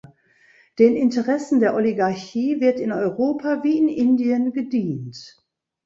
[0.79, 5.37] Den Interessen der Oligarchie wird in Europa wie in Indien gedient.